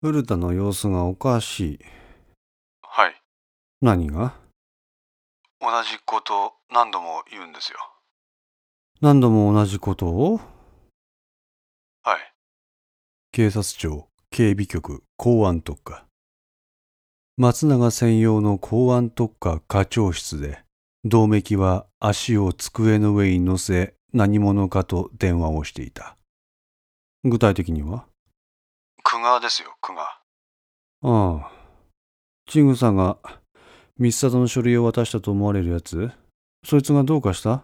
[0.00, 1.78] 古田の様子がおかしい。
[2.82, 3.20] はい。
[3.82, 4.36] 何が？
[5.60, 7.78] 同じこと何度も言うんですよ。
[9.00, 10.40] 何度も同じことを？
[12.04, 12.32] はい。
[13.32, 16.04] 警察庁、警備局、公安特化。
[17.36, 20.62] 松永専用の公安特化課長室で、
[21.04, 26.16] 銅メキは足を机の上に乗せ何者かと電話をしていた。
[27.24, 28.06] 具体的には？
[29.10, 30.04] 久我ですよ、久我。
[31.00, 31.50] ああ。
[32.46, 33.16] ちぐさが、
[33.96, 36.10] 密里の書類を渡したと思われるやつ？
[36.62, 37.62] そいつがどうかした？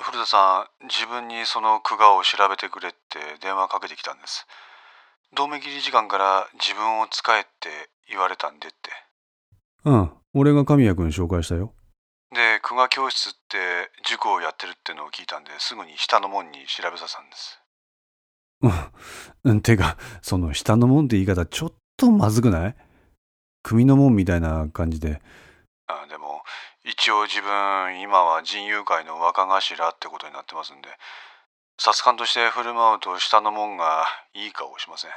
[0.00, 2.96] 古田さん、自分にその久我を調べてくれって
[3.42, 4.46] 電話かけてきたんです。
[5.36, 7.68] 同盟切り時間から自分を使えって
[8.08, 8.76] 言われたんでって。
[9.84, 10.10] うん。
[10.32, 11.74] 俺が神谷君紹介したよ。
[12.32, 17.60] で、久我教室って塾をやってるってのを聞いたんですぐに下の門に調べさせたんです。
[19.44, 19.60] うん。
[19.60, 22.76] てか、その下の門って言い方ちょっとまずくない？
[23.62, 25.20] 組の門みたいな感じで。
[25.86, 26.42] あでも、
[26.84, 30.88] 一応自分、今は人友会の若頭ってことになってますんで、
[31.78, 35.10] 殺官として振る舞うと下の門がいい顔をしません？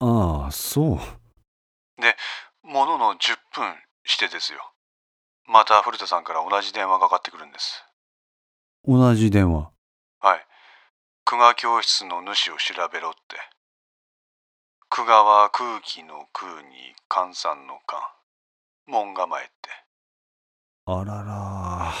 [0.00, 0.98] ああ、そう。
[2.68, 3.74] ものの10分
[4.04, 4.60] してですよ。
[5.46, 7.82] また古田さんから同じ電話がかかってくるんです。
[8.86, 9.70] 同じ電話。
[10.20, 10.46] はい。
[11.30, 13.36] 久我教室の主を調べろって。
[14.88, 17.98] 久我は空気の空に換算の換。
[18.86, 19.68] 門構えって。
[20.86, 21.92] あらら。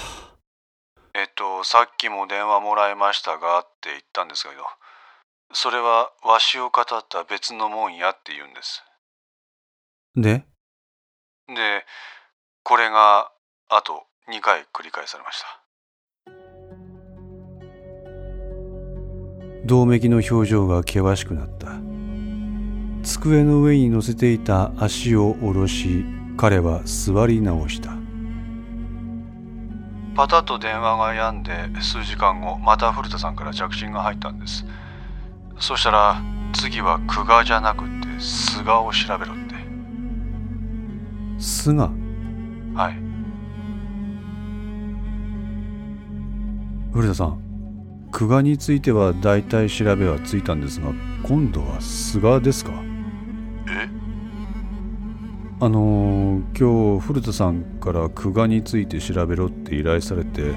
[1.12, 4.64] えっと、さっきも電話もらいましたがって言ったんですけど、
[5.52, 8.82] それはわしを語った別の門やって言うんです。
[10.16, 10.46] で？
[11.48, 11.84] で、
[12.62, 13.30] これが
[13.68, 15.57] あと2回繰り返されました。
[19.68, 21.68] 銅メキの表情が険しくなった。
[23.02, 26.06] 机の上に乗せていた足を下ろし、
[26.38, 27.90] 彼は座り直した。
[30.16, 31.52] パタッと電話が止んで
[31.82, 34.64] 数時間後また古田さんから着信が入ったんです。
[35.60, 36.22] そしたら
[36.54, 39.54] 次は久我じゃなくて菅を調べろって。
[41.38, 41.90] 菅
[42.74, 42.94] はい。
[46.90, 47.47] 古田さん
[48.18, 50.92] 久我については大体調べはついたんですが
[51.22, 52.72] 今度は菅ですか？
[53.68, 53.88] え？
[55.60, 60.56] あのー今日古田さんから久我について調べろって依頼されて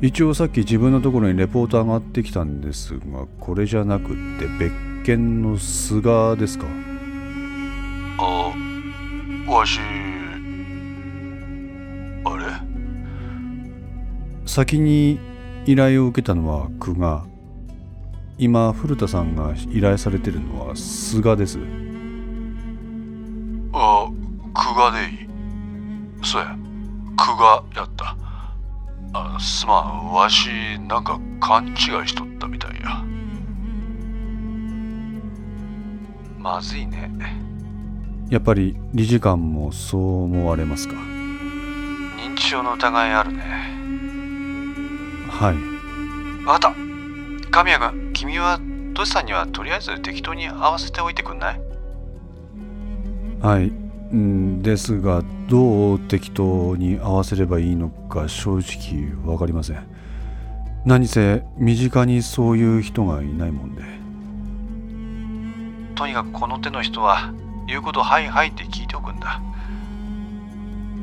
[0.00, 4.08] 一応さっき自分のところにレポート上がってきたんですがこれじゃなくっ
[4.40, 4.72] て別
[5.04, 6.66] 件の菅ですか？
[8.18, 8.52] あ
[9.48, 9.78] わし
[12.24, 12.46] あれ？
[14.44, 15.20] 先に
[15.70, 17.24] 依頼を受けたのは久我。
[18.38, 21.60] 今古田さんが依頼されてるのは菅です。
[23.72, 24.10] あ
[24.52, 25.28] 久我でいい。
[26.24, 26.56] そうや。
[27.16, 28.16] 久我やった。
[29.12, 30.12] あすまん。
[30.12, 30.48] わし
[30.88, 31.76] なんか勘違い
[32.08, 33.04] しとったみたいや。
[36.36, 37.12] まずいね。
[38.28, 40.96] やっぱり理事官もそう思われますか？
[42.16, 43.78] 認知症の疑いあるね
[45.40, 45.56] はい。
[46.44, 47.50] わかった。
[47.50, 48.60] 神谷君君は
[48.92, 51.60] トシさんにはとりあえず適当に合わせておいてくんない？
[53.40, 53.72] はい。
[54.14, 59.82] んですがどう適当に合わせればいいのか正直分かりません。
[60.84, 63.82] 何せ身近にそういう人がいないもんで。
[65.94, 67.32] とにかくこの手の人は
[67.66, 69.40] 言うことはいはいって聞いておくんだ。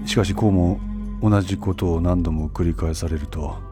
[0.05, 0.79] しかしこうも
[1.23, 3.65] 同じことを何度も繰り返されると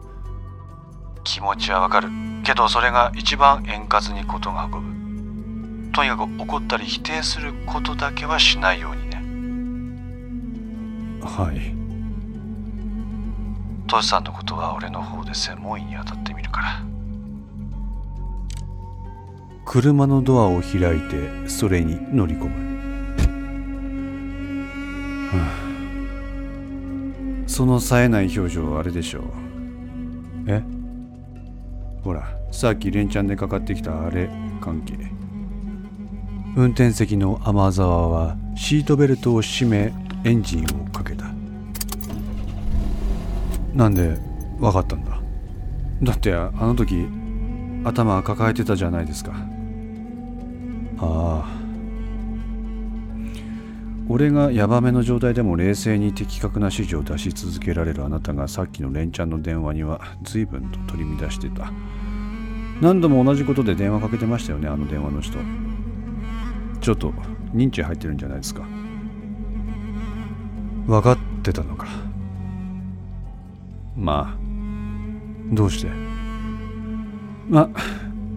[1.26, 2.08] 気持ちはわかる。
[2.44, 5.92] けどそれが一番円滑にことが運ぶ。
[5.92, 9.16] とにかく怒ったり否定することだけはしないようにね。
[11.22, 11.74] はい。
[13.88, 16.80] トシさんのことは俺の方で専門医に当たってみるから。
[19.64, 22.50] 車のドアを開いてそれに乗り込む、
[25.28, 25.32] は
[27.44, 27.48] あ。
[27.48, 29.24] その冴えない表情はあれでしょう。
[30.46, 30.75] え？
[32.06, 32.22] ほら
[32.52, 34.30] さっき連チャンでかかってきたあれ
[34.60, 34.94] 関係。
[36.54, 39.92] 運転席の天沢はシートベルトを締め
[40.22, 41.26] エンジンをかけた。
[43.74, 44.16] なんで
[44.60, 45.20] 分かったんだ？
[46.00, 47.08] だってあの時
[47.82, 49.32] 頭抱えてたじゃないですか。
[50.98, 51.44] ああ
[54.08, 61.72] 俺がヤバめの状態でも冷静に的確な指示を出し続けられるあなたがさっきの連チャンの電話には随分と取り乱してた。
[62.80, 65.38] 何度も同じことで電話かけてましたよねあの電話の人。
[66.80, 67.12] ちょっと
[67.52, 68.62] 認知入ってるんじゃないですか。
[70.86, 71.88] 分かってたのか。
[73.96, 74.38] まあ
[75.52, 75.90] どうして？
[77.48, 77.80] まあ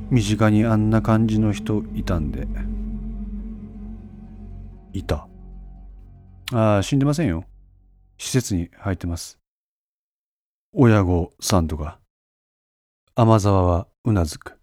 [0.09, 2.47] 身近にあんな感じの人いたんで。
[4.93, 5.28] いた
[6.53, 7.45] ああ死んでませんよ
[8.17, 9.39] 施設に入ってます
[10.73, 11.99] 親御さんとか
[13.15, 14.59] 天沢はうなずく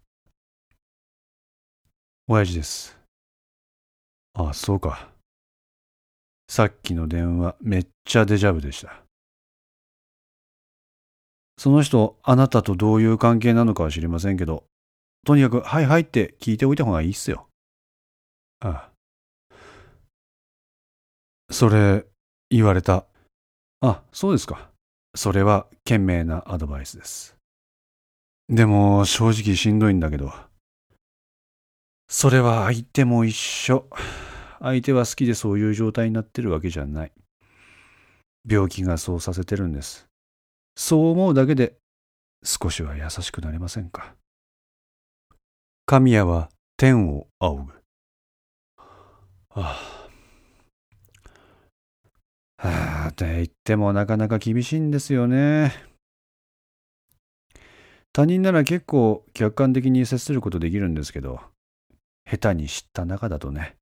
[2.29, 2.99] 親父です。
[4.35, 5.11] ああ、そうか。
[6.49, 9.05] さっきの電話、めっちゃデジャブでした。
[11.57, 14.65] その人、あなたとどういう関係なのかは知りませんけど、
[15.25, 17.47] とにかく、はいはいって聞いておいた方がいいっすよ。
[18.59, 18.96] ああ。
[21.57, 22.05] それ、
[22.51, 23.07] 言われた。
[23.81, 24.69] あ、そうですか。
[25.15, 27.35] それは、賢明なアドバイスです。
[28.51, 30.35] でも、正直しんどいんだけど、
[32.09, 33.89] それは相手も一緒。
[34.61, 37.13] 相手は好きでそういう状態になってるわけじゃない。
[38.47, 40.07] 病気がそうさせてるんです。
[40.77, 41.79] そう思うだけで
[42.45, 44.15] 少しは優しくなれませんか。
[45.87, 47.73] 神谷は天を仰ぐ。
[49.59, 50.06] はあ。
[52.67, 55.73] はあ、って言ってもなかなか厳しいんですよね。
[58.13, 61.41] 他人なら結構客観的に接することできるんですけど、
[62.29, 63.77] 下手に知った中だとね。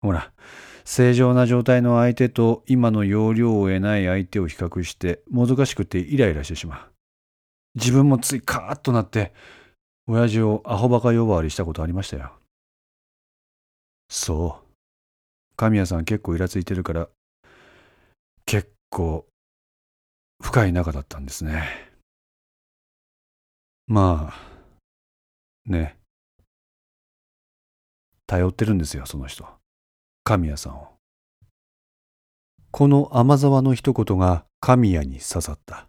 [0.00, 0.32] ほら、
[0.84, 6.92] 正常な状態の相手と今の容量を得ない相手を比較してもどかしくてイライラしてしまう。
[7.74, 9.32] 自分もついカーッとなって、
[10.06, 12.32] 親父をアホバカ呼ばわりしたことありましたよ。
[14.08, 14.72] そう。
[15.56, 17.08] 神谷さん結構イラついてるから、
[18.46, 19.26] 結構
[20.40, 21.64] 深い仲だったんですね。
[23.86, 25.98] まあ、ね。
[28.26, 29.46] 頼ってるんですよ、その人。
[30.24, 30.88] 神谷さんを。
[32.70, 35.88] この天沢の一言が神谷に刺さった。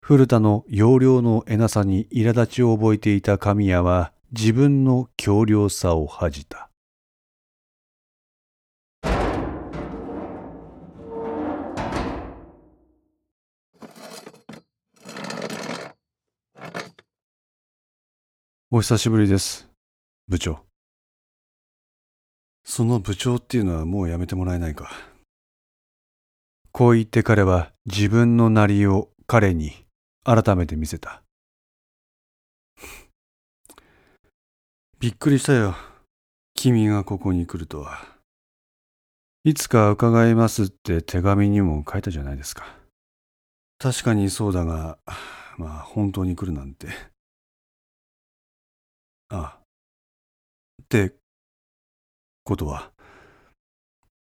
[0.00, 6.71] 古田の容量のえなさに苛立ちを覚えていた神谷は自分の強量さを恥じた。
[18.74, 19.68] お久しぶりです。
[20.28, 20.60] 部長。
[22.64, 24.90] その部長っていうのはもうやめてもらえないか。
[26.70, 29.72] こう言って彼は自分のなりを彼に
[30.24, 31.22] 改めて見せた。
[35.00, 35.76] びっくりしたよ。
[36.54, 37.98] 君がここに来るとは。
[39.44, 42.64] いつか伺いますって手紙にも書いたじゃないですか。
[43.78, 44.96] 確かにそうだが、
[45.58, 47.11] まあ本当に来るなんて。
[49.32, 49.58] ああ。
[50.82, 51.14] って
[52.44, 52.92] ことは、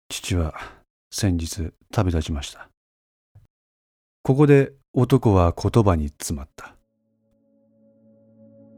[0.09, 0.55] 父は
[1.11, 2.71] 先日旅立ちました。
[4.23, 6.75] ここで男は言葉に詰まった。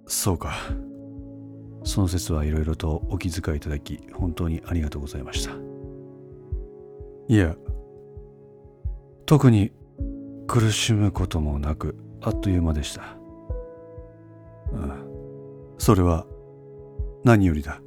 [0.08, 0.54] そうか。
[1.84, 5.52] その説はいろいろとお気遣いいただき、本当にありがとうございました。
[7.28, 7.54] いや、
[9.26, 9.70] 特に
[10.48, 13.16] 苦しむこともなく、あっという間でした。
[14.72, 15.05] うん、
[15.78, 16.26] それは
[17.24, 17.80] 何よりだ？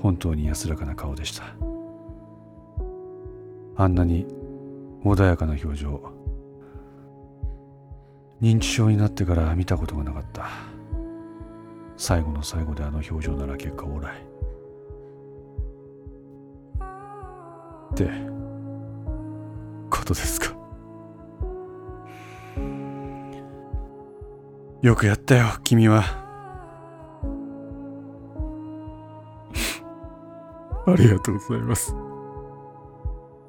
[0.00, 1.44] 本当に安らかな顔でした。
[3.76, 4.26] あんなに
[5.04, 6.00] 穏やかな表情。
[8.40, 10.48] 認知症になってから見たことがなかった。
[11.96, 14.16] 最後の最後であの表情なら結果オーライ。
[17.92, 18.10] って
[19.90, 20.51] ことですか？
[24.82, 26.02] よくやったよ君は。
[30.84, 31.94] ありがとうございます。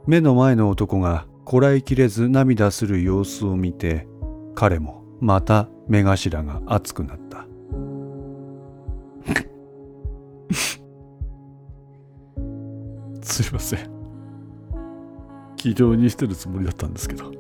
[0.06, 4.08] 目の前の男がこらえきれず涙する様子を見て
[4.54, 7.48] 彼もまた目頭が熱くなった。
[13.26, 13.90] すいません。
[15.56, 17.32] 気丈にしてるつもりだったんですけど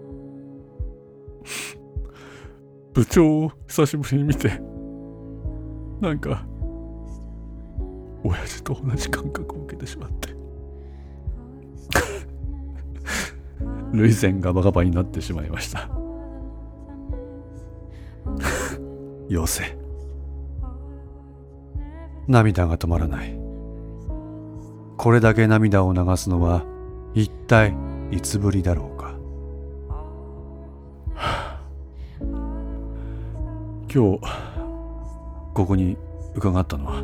[2.93, 4.61] 部長を久しぶりに見て
[5.99, 6.45] なんか
[8.23, 10.33] 親父と同じ感覚を受けてしまって。
[13.91, 15.89] 涙腺ガバガバになってしまいました。
[19.29, 19.77] よせ。
[22.27, 23.37] 涙が止まらない。
[24.97, 26.65] これだけ涙を流すのは
[27.13, 27.75] 一体
[28.11, 29.12] いつぶりだろうか。
[33.93, 34.21] 今日
[35.53, 35.97] ここに
[36.33, 37.03] 伺ったのは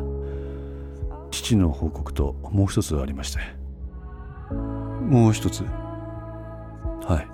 [1.30, 3.40] 父父の報告ともう一つありまして。
[4.52, 5.64] もう一つ？
[5.64, 7.24] は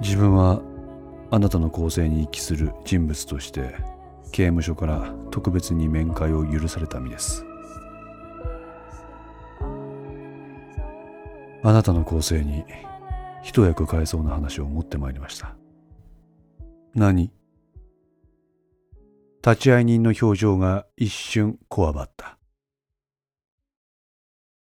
[0.00, 0.02] い。
[0.02, 0.60] 自分は
[1.32, 3.74] あなたの構成に一致する人物として
[4.30, 7.44] 刑務所から特別に面会を許された身です。
[11.64, 12.64] あなたの構成に
[13.42, 15.56] 一役買えそうな話を持ってまいりました。
[16.94, 17.32] 何？
[19.44, 22.38] 立会人の表情が一瞬こわばった。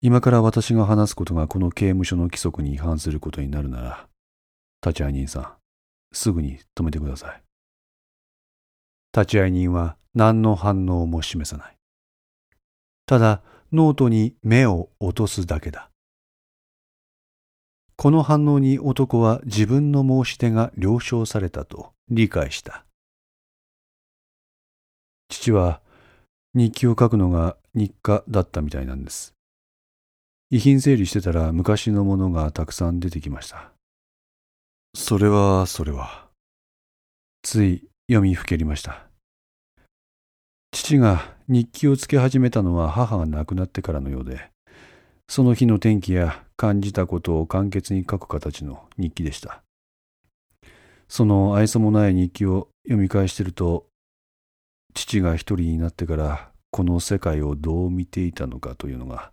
[0.01, 4.07] 今から私が話すことがこの刑務所の規則に違反することになるなら
[4.83, 5.47] 立会人さん
[6.11, 7.43] すぐに止めてください。
[9.15, 11.77] 立会人は何の反応も示さない。
[13.05, 15.91] ただノートに目を落とすだけだ。
[17.97, 22.83] この反応に男は自分の申し出が了承されたと理解した。
[25.45, 25.81] 父は
[26.55, 29.35] 日記を書くのが日課だったみたいなんです。
[30.49, 33.71] 遺品整理してたら昔のものがたくさん出てきました。
[34.95, 36.29] それはそれは。
[37.43, 39.05] つい読みふけりました。
[40.71, 44.49] 父が日記をつけ始めたのは母が亡くなってからのようで、
[45.27, 49.61] その日の天気や感じたことを簡潔に書く形の日記でした。
[51.07, 53.85] その愛想もない日記を読み返してると、
[54.95, 59.31] 父が一人になってからこの世界をどう見ていたのかというのが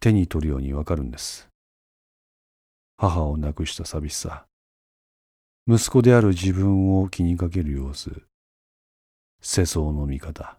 [0.00, 1.48] 手に取るようにわかるんです。
[2.96, 4.46] 母を亡くした寂しさ、
[5.68, 8.10] 息子である自分を気にかける様子、
[9.40, 10.56] 世相の見方、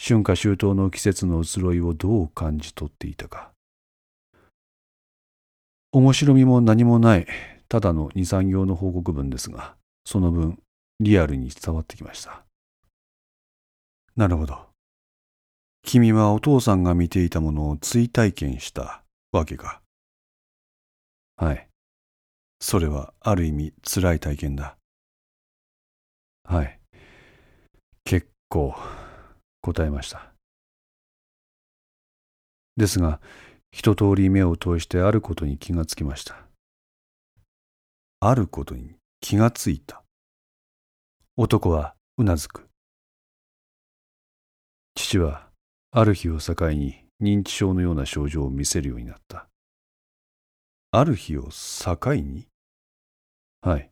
[0.00, 3.50] 春夏秋冬の季節の移ろいをどう感じ取っていたか。
[5.92, 7.26] 面白みも何もない
[7.68, 10.58] ただの二三行の報告文ですが、その分
[11.00, 12.47] リアルに伝わってきました。
[14.18, 14.58] なるほど。
[15.84, 19.80] 君はお父さんが見ていたものを追体験したわけか。
[21.36, 21.68] はい。
[22.58, 24.76] それはある意味辛い体験だ。
[26.42, 26.80] はい。
[28.02, 28.74] 結構
[29.60, 30.32] 答えました。
[32.76, 33.20] ですが、
[33.70, 36.34] 一通り目を通してあることに気がつきました。
[38.18, 40.02] あることに気がついた。
[41.36, 42.67] 男はうなずく。
[44.98, 45.46] 父は
[45.92, 49.46] ある日を境に認知症のような症状を見せるようになった。
[50.90, 52.48] ある日を境に？
[53.62, 53.90] はい。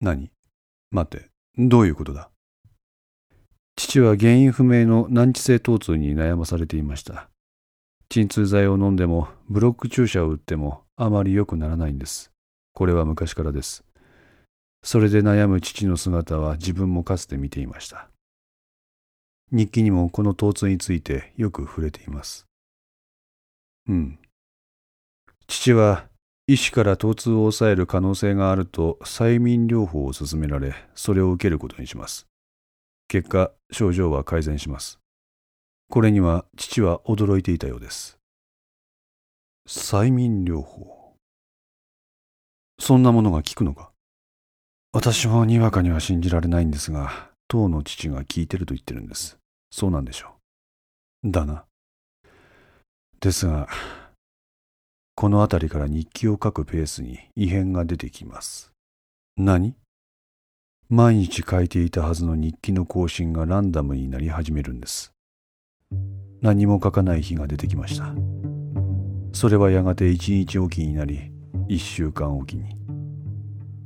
[0.00, 0.30] 何？
[0.90, 2.30] 待って、どういうことだ？
[3.76, 7.28] 父は原因不明の難治性疼痛に悩まされていました。
[8.08, 12.32] 鎮痛剤を飲んでも、ブロック注射を打っても、あまり良くならないんです。
[12.72, 13.84] これは昔からです。
[14.82, 18.08] それで悩む父の姿は自分もかつて見ていました。
[19.52, 22.46] 日記にもこの疼痛についてよく触れています。
[23.88, 24.18] うん。
[25.46, 26.06] 父は
[26.46, 32.26] 医師から疼痛を抑える可能性があると催眠療法を勧められ、それを受けることにします。
[33.08, 34.98] 結果、症状は改善します。
[35.90, 38.18] これには父は驚いていたようです。
[39.68, 41.14] 催眠療法。
[42.78, 43.90] そんなものが効くのか
[44.92, 49.38] 私もにわかには信じられないんですが、当の父が聞いてると言ってるんです。
[49.70, 50.34] そうなんでしょ
[51.24, 51.30] う。
[51.30, 51.64] だな。
[53.20, 53.68] ですが、
[55.14, 58.72] この辺りから日記を書くペースに異変が出てきます。
[59.36, 59.74] 何？
[60.90, 65.12] 毎日書いていたはずの日記の更新がランダムになり始めるんです。
[66.42, 68.14] 何も書かない日が出てきました。
[69.32, 71.32] それはやがて一日おきになり、
[71.68, 72.76] 一週間おきに。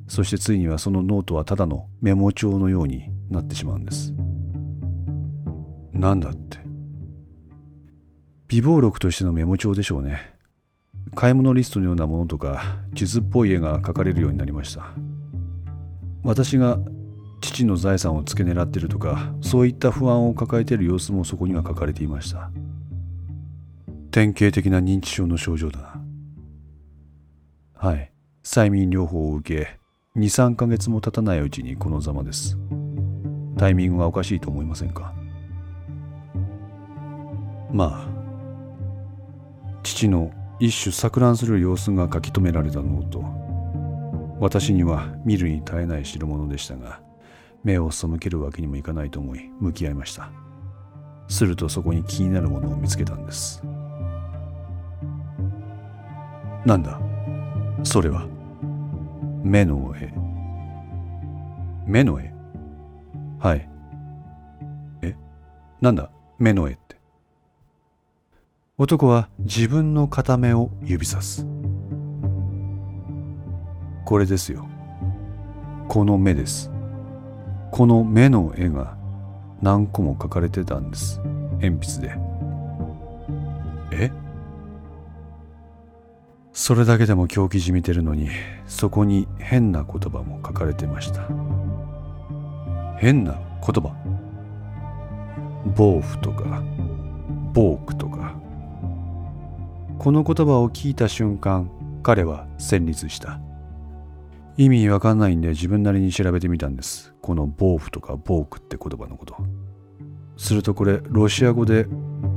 [0.08, 4.12] そしてついにはそのノートはただのメモ帳のようになってしまうんです。
[5.92, 6.58] なんだって。
[8.50, 10.34] 備忘録としてのメモ帳でしょうね。
[11.14, 14.92] 買い物リストのようなものとか、地図っぽい絵が描かれるようになりました。
[16.22, 16.78] 私が
[17.40, 22.50] 父の財産を付け狙ってるとかそういった不安を抱えている様子もそこには書かれていました
[24.10, 26.00] 典型的な認知症の症状だな
[27.74, 29.78] はい催眠療法を受け
[30.18, 32.56] 23ヶ月も経たないうちにこのざまです
[33.58, 35.12] タイミングがおかしいと思いませんか？
[37.70, 38.08] まあ
[39.82, 43.22] 父の一種錯乱する様子が書き留められたノート。
[44.40, 47.00] 私には見るに耐えない代物でしたが
[47.64, 50.30] 目を背けるわけにもいかないと思い向き合いました。
[51.28, 53.60] するとそこに気になるものを見つけたんです。
[56.64, 57.00] なんだ？
[57.82, 58.26] それは？
[59.42, 60.12] 目の絵。
[61.86, 62.37] 目の絵？
[63.38, 63.68] はい。
[65.02, 65.14] え？
[65.80, 66.10] なんだ？
[66.38, 66.96] 目の絵って。
[68.78, 71.46] 男は自分の片目を指さす。
[74.04, 74.68] これですよ。
[75.88, 76.70] この目です。
[77.70, 78.96] この目の絵が
[79.60, 81.20] 何個も描かれてたんです。
[81.60, 82.14] 鉛筆で。
[83.92, 84.10] え？
[86.52, 88.30] それだけでも狂気じみてるのに
[88.66, 91.28] そこに変な言葉も書かれてました。
[92.98, 93.94] 変な言葉。
[95.76, 96.62] 暴夫とか
[97.52, 98.34] ボークとか。
[99.98, 101.70] この言葉を聞いた瞬間
[102.02, 103.40] 彼は戦慄した。
[104.56, 107.14] 意味わかんないんで自分なりに調べてみたんです。
[107.22, 109.36] このボーフとかボークって言葉のこと。
[110.36, 111.86] するとこれロシア語で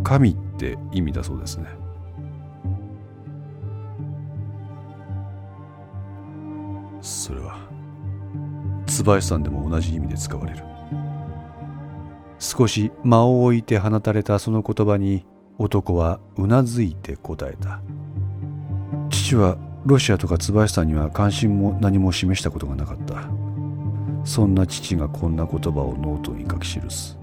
[0.03, 1.65] 神って意味だそうですね。
[7.01, 7.40] それ
[8.91, 10.63] 椿さでも同じ意味で使われる。
[12.39, 15.25] 少し間を置いて放たれたその言葉に
[15.57, 17.81] 男はうなずいて答えた。
[19.09, 23.29] 父はロシアとか椿さんには関心も何も示したことがなかった。
[24.23, 27.17] そんな父がこんな言葉をノートに書き記す。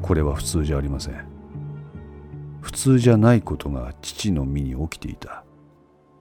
[0.00, 1.24] これは普通じゃありません。
[2.60, 5.44] 普通じゃないことが父の身に起きていた。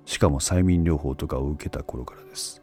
[0.05, 2.61] しかも催眠療法とかを受けた頃からです。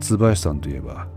[0.00, 1.08] 椿さんといえば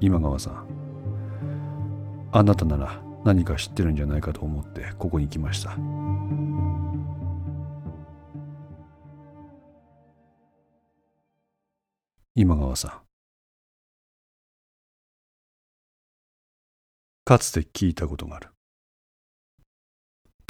[0.00, 2.28] 今川さん。
[2.32, 5.76] あなたなら何か知ってるんじゃないかと思ってここに来ました。
[12.34, 12.92] 今川さん。
[17.24, 18.48] かつて聞いたことがある。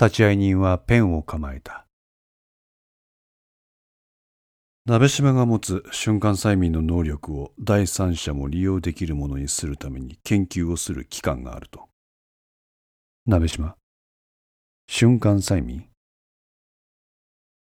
[0.01, 1.84] 立会人はペンを構えた。
[4.87, 11.89] 鍋島が持つ瞬間催眠の能力を第三者も利用できるものにするために研究をする機関があると。
[13.25, 13.77] 鍋島
[14.87, 15.89] 瞬間催眠？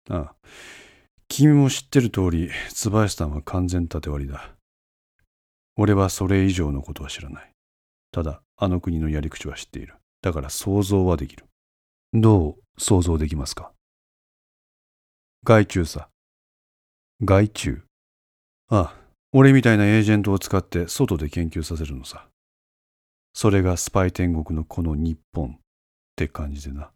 [0.09, 0.35] ああ。
[1.29, 4.53] 君も知ってる通り、椿さんは完全縦割りだ。
[5.77, 7.51] 俺はそれ以上のことは知らない。
[8.11, 9.95] ただ、あの国のやり口は知っている。
[10.21, 11.45] だから想像はできる。
[12.11, 13.71] どう想像できますか？
[15.45, 16.09] 外注さ。
[17.21, 17.81] 外注
[18.67, 18.95] ああ、
[19.31, 22.27] 俺みたいなエージェントを使って外で研究させるのさ。
[23.33, 25.57] それがスパイ天国のこの日本っ
[26.15, 26.91] て感じでな。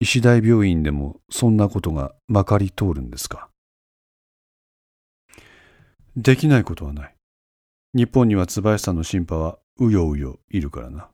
[0.00, 3.50] 医師大病院でもそんなことがまかり通るんですか？
[6.16, 7.14] できないことはない。
[7.94, 11.08] 日本には椿さんの審判はうようよいるからな。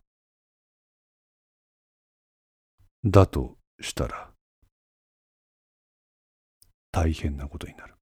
[3.05, 4.26] だとしたら。
[6.97, 7.93] 大変なことになる。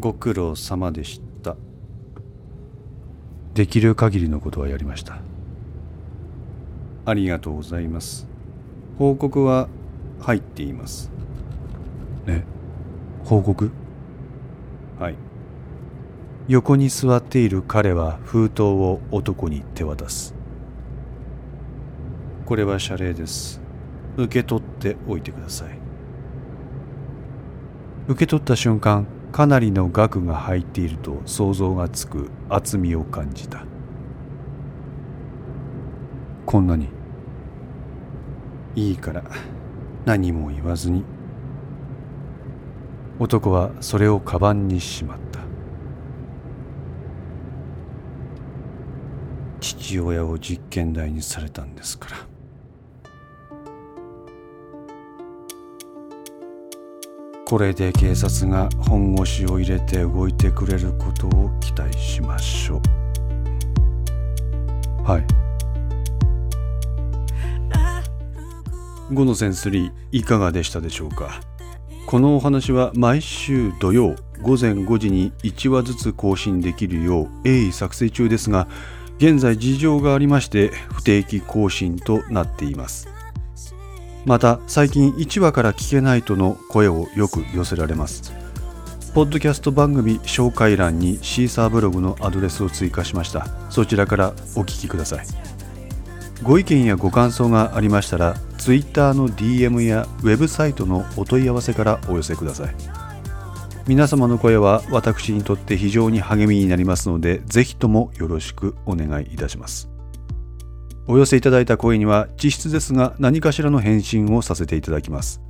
[0.00, 1.56] ご苦労様でした。
[3.54, 5.20] できる限りのことはやりました。
[7.06, 8.26] ありがとうございます。
[8.98, 9.68] 報告は
[10.18, 11.12] 入っています。
[12.26, 12.42] え
[13.24, 13.70] 報告？
[14.98, 15.14] はい。
[16.48, 20.34] 横に座っている彼は封筒を男に手渡す
[22.48, 23.60] これは謝礼です。
[24.16, 25.78] 受け取っておいてください。
[28.08, 33.66] 受け取った瞬間かなりの額が入っていると想像がつく厚みを感じた。
[36.46, 36.88] こんなに
[38.74, 39.24] いいから
[40.06, 41.04] 何も言わずに。
[43.18, 45.40] 男はそれをカバンにしまった。
[49.60, 52.37] 父親を実験台にされたんですから。
[57.48, 62.80] これで警察が本腰を入れて動いてくれることを期待しましょう。
[65.02, 65.24] はい。
[69.10, 71.40] 5のセンスリーいかがでしたでしょうか？
[72.06, 78.68] このお話は毎週土曜午前5時に1話ずつ更新できるよう鋭意作成中ですが
[79.16, 83.08] 現在事情がありまして不定期更新となっています。
[84.28, 88.34] また最近1話から聞けないとの声をよく寄せられます。
[89.14, 93.48] ポッドキャスト番組紹介欄にシーサーブログのアドレスを追加しました。
[93.70, 95.26] そちらからお聞きください。
[96.42, 102.74] ご意見やご感想がありましたら Twitter の DM やウェブサイトのお問い合わせからお寄せください。
[103.86, 109.87] 皆様の声は私にとって非常に励みになりますのでぜひともよろしくお願いいたします。
[111.08, 115.40] お寄せいただいた声には実質ですが何かしらの返信をさせていただきます。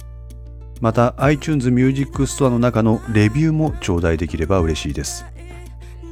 [0.81, 5.27] また iTunes Music Store の中のレビューも頂戴できれば嬉しいです。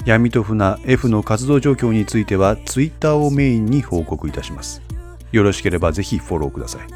[0.04, 4.82] 闇と船 F の活動状況については Twitter をメインに報告いたします。
[5.30, 6.86] よろしければぜひフォローください。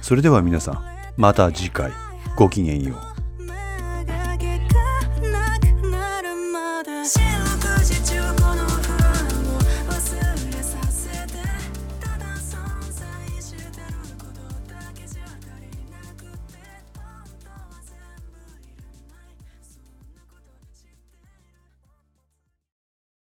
[0.00, 0.84] それでは皆さん
[1.18, 1.92] また次回。
[2.36, 3.11] ごきげんよう。